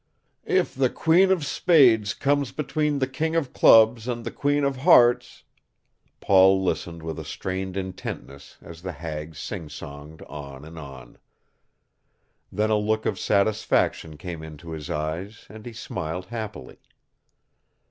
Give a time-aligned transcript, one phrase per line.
[0.47, 4.77] "If the queen of spades comes between the king of clubs and the queen of
[4.77, 5.43] hearts"
[6.21, 11.19] Paul listened with a strained intentness as the hag singsonged on and on.
[12.51, 16.79] Then a look of satisfaction came into his eyes and he smiled happily.